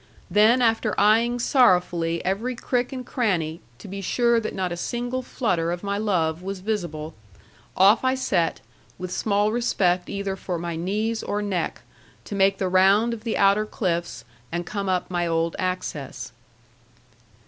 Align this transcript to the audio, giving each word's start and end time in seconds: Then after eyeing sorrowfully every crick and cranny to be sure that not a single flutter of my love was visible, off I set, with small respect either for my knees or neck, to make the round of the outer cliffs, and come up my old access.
Then 0.31 0.63
after 0.63 0.99
eyeing 0.99 1.37
sorrowfully 1.37 2.25
every 2.25 2.55
crick 2.55 2.91
and 2.91 3.05
cranny 3.05 3.61
to 3.77 3.87
be 3.87 4.01
sure 4.01 4.39
that 4.39 4.55
not 4.55 4.71
a 4.71 4.75
single 4.75 5.21
flutter 5.21 5.71
of 5.71 5.83
my 5.83 5.99
love 5.99 6.41
was 6.41 6.57
visible, 6.61 7.13
off 7.77 8.03
I 8.03 8.15
set, 8.15 8.61
with 8.97 9.11
small 9.11 9.51
respect 9.51 10.09
either 10.09 10.35
for 10.35 10.57
my 10.57 10.75
knees 10.75 11.21
or 11.21 11.43
neck, 11.43 11.83
to 12.25 12.33
make 12.33 12.57
the 12.57 12.67
round 12.67 13.13
of 13.13 13.23
the 13.23 13.37
outer 13.37 13.67
cliffs, 13.67 14.25
and 14.51 14.65
come 14.65 14.89
up 14.89 15.11
my 15.11 15.27
old 15.27 15.55
access. 15.59 16.31